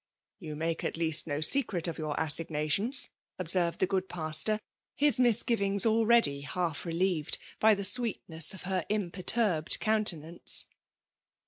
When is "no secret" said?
1.27-1.87